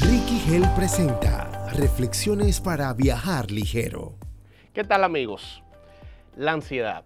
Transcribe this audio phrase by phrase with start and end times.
[0.00, 4.14] Ricky Hell presenta Reflexiones para viajar ligero.
[4.72, 5.62] ¿Qué tal amigos?
[6.36, 7.04] La ansiedad.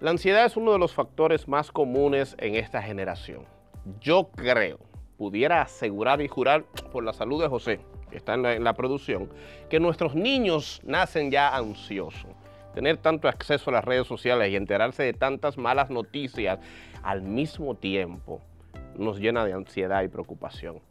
[0.00, 3.46] La ansiedad es uno de los factores más comunes en esta generación.
[4.00, 4.78] Yo creo,
[5.18, 7.80] pudiera asegurar y jurar por la salud de José,
[8.10, 9.28] que está en la, en la producción,
[9.68, 12.30] que nuestros niños nacen ya ansiosos.
[12.74, 16.60] Tener tanto acceso a las redes sociales y enterarse de tantas malas noticias
[17.02, 18.40] al mismo tiempo
[18.96, 20.89] nos llena de ansiedad y preocupación.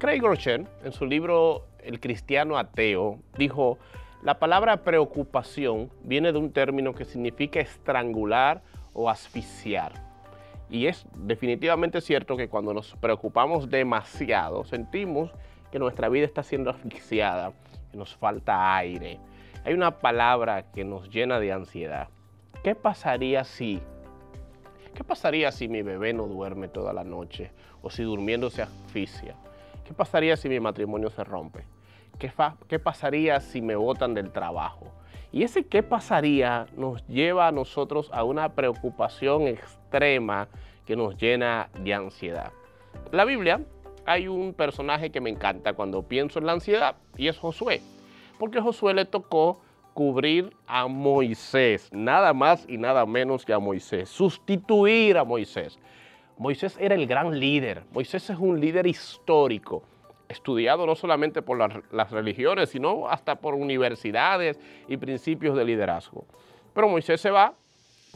[0.00, 3.76] Craig Groeschel, en su libro El cristiano ateo, dijo,
[4.22, 8.62] la palabra preocupación viene de un término que significa estrangular
[8.94, 9.92] o asfixiar.
[10.70, 15.32] Y es definitivamente cierto que cuando nos preocupamos demasiado, sentimos
[15.70, 17.52] que nuestra vida está siendo asfixiada,
[17.90, 19.18] que nos falta aire.
[19.66, 22.08] Hay una palabra que nos llena de ansiedad.
[22.64, 23.82] ¿Qué pasaría si?
[24.94, 27.50] ¿Qué pasaría si mi bebé no duerme toda la noche
[27.82, 29.36] o si durmiendo se asfixia?
[29.90, 31.66] ¿Qué pasaría si mi matrimonio se rompe?
[32.16, 32.32] ¿Qué,
[32.68, 34.86] ¿Qué, pasaría si me botan del trabajo?
[35.32, 40.46] Y ese qué pasaría nos lleva a nosotros a una preocupación extrema
[40.86, 42.52] que nos llena de ansiedad.
[43.10, 43.62] La Biblia
[44.06, 47.82] hay un personaje que me encanta cuando pienso en la ansiedad y es Josué.
[48.38, 49.60] Porque Josué le tocó
[49.92, 55.80] cubrir a Moisés, nada más y nada menos que a Moisés, sustituir a Moisés.
[56.40, 57.82] Moisés era el gran líder.
[57.92, 59.82] Moisés es un líder histórico,
[60.26, 66.24] estudiado no solamente por las, religiones, sino hasta por universidades y principios de liderazgo.
[66.72, 67.52] Pero Moisés se va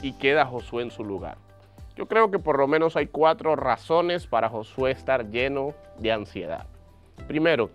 [0.01, 1.37] y queda Josué en su lugar.
[1.97, 6.67] Yo creo que por lo menos hay cuatro razones para Josué estar lleno de ansiedad.
[7.29, 7.69] Primero,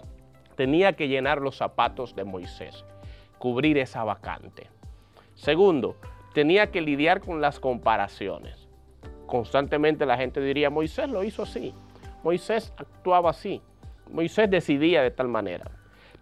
[0.55, 2.83] tenía que llenar los zapatos de Moisés,
[3.37, 4.67] cubrir esa vacante.
[5.35, 5.95] Segundo,
[6.33, 8.68] tenía que lidiar con las comparaciones
[9.29, 11.73] constantemente la gente diría, Moisés lo hizo así,
[12.23, 13.61] Moisés actuaba así,
[14.11, 15.71] Moisés decidía de tal manera.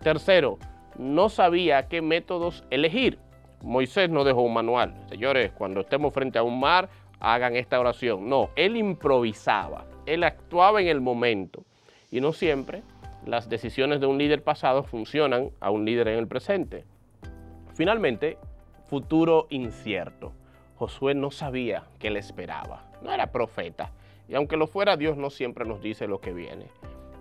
[0.04, 0.60] Tercero,
[0.98, 3.18] no sabía qué métodos elegir.
[3.64, 4.94] Moisés no dejó un manual.
[5.10, 6.90] Señores, cuando estemos frente a un mar,
[7.20, 8.30] hagan esta oración.
[8.30, 11.64] No, él improvisaba, él actuaba en el momento.
[12.12, 12.84] Y no siempre
[13.26, 16.86] las decisiones de un líder pasado funcionan a un líder en el presente.
[17.74, 18.38] Finalmente,
[18.86, 20.34] futuro incierto.
[20.78, 23.92] Josué no sabía qué le esperaba no era profeta.
[24.28, 26.68] Y aunque lo fuera, Dios no siempre nos dice lo que viene.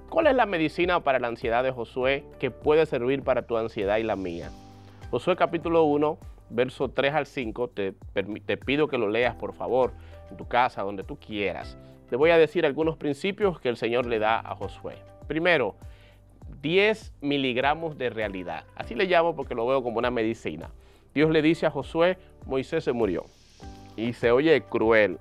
[0.09, 3.99] ¿Cuál es la medicina para la ansiedad de Josué que puede servir para tu ansiedad
[3.99, 4.51] y la mía?
[5.11, 6.19] Josué capítulo 1,
[6.51, 7.95] verso 3 al 5, te,
[8.45, 9.93] te pido que lo leas por favor,
[10.31, 11.77] en tu casa, donde tú quieras.
[12.09, 14.95] Te voy a decir algunos principios que el Señor le da a Josué.
[15.27, 15.75] Primero,
[16.63, 18.65] 10 miligramos de realidad.
[18.77, 20.71] Así le llamo porque lo veo como una medicina.
[21.15, 23.25] Dios le dice a Josué, Moisés se murió.
[23.97, 25.19] Y se oye cruel,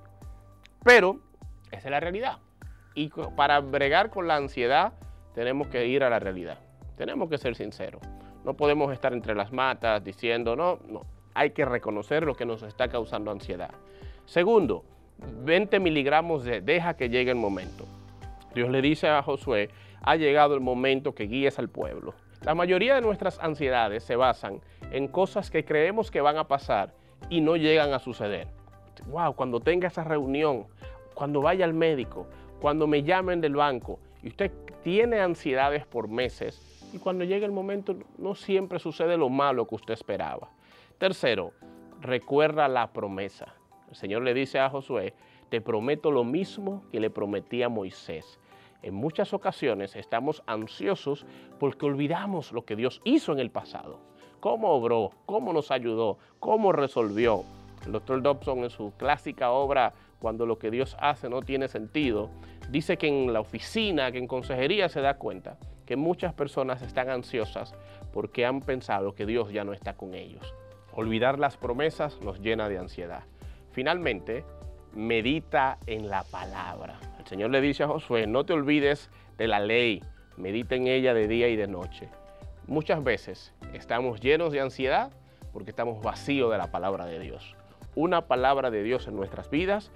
[0.84, 1.18] pero
[1.72, 2.38] esa es la realidad.
[2.94, 4.92] Y para bregar con la ansiedad
[5.34, 6.58] tenemos que ir a la realidad.
[6.96, 8.02] Tenemos que ser sinceros.
[8.44, 11.02] No podemos estar entre las matas diciendo, no, no.
[11.34, 13.72] Hay que reconocer lo que nos está causando ansiedad.
[14.24, 14.84] Segundo,
[15.18, 17.84] 20 miligramos de deja que llegue el momento.
[18.54, 19.68] Dios le dice a Josué,
[20.00, 22.14] ha llegado el momento que guíes al pueblo.
[22.42, 24.60] La mayoría de nuestras ansiedades se basan
[24.92, 26.94] en cosas que creemos que van a pasar
[27.28, 28.55] y no llegan a suceder
[29.10, 30.66] wow, cuando tenga esa reunión,
[31.14, 32.26] cuando vaya al médico,
[32.60, 34.50] cuando me llamen del banco, y usted
[34.82, 39.74] tiene ansiedades por meses, y cuando llegue el momento no siempre sucede lo malo que
[39.74, 40.50] usted esperaba.
[40.98, 41.52] Tercero,
[42.00, 43.54] recuerda la promesa.
[43.88, 45.14] El Señor le dice a Josué,
[45.48, 48.40] te prometo lo mismo que le prometí a Moisés.
[48.82, 51.26] En muchas ocasiones estamos ansiosos
[51.58, 53.98] porque olvidamos lo que Dios hizo en el pasado.
[54.40, 57.42] Cómo obró, cómo nos ayudó, cómo resolvió.
[57.84, 62.30] El doctor Dobson en su clásica obra Cuando lo que Dios hace no tiene sentido,
[62.70, 67.10] dice que en la oficina, que en consejería se da cuenta que muchas personas están
[67.10, 67.74] ansiosas
[68.12, 70.54] porque han pensado que Dios ya no está con ellos.
[70.92, 73.24] Olvidar las promesas nos llena de ansiedad.
[73.70, 74.44] Finalmente,
[74.94, 76.98] medita en la palabra.
[77.20, 80.02] El Señor le dice a Josué, no te olvides de la ley,
[80.36, 82.08] medita en ella de día y de noche.
[82.66, 85.12] Muchas veces estamos llenos de ansiedad
[85.52, 87.54] porque estamos vacíos de la palabra de Dios
[87.96, 89.90] una palabra de Dios en nuestras vidas